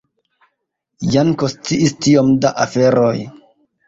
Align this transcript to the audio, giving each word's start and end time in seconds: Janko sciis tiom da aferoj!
Janko 1.15 1.49
sciis 1.53 1.93
tiom 2.05 2.31
da 2.47 2.51
aferoj! 2.65 3.13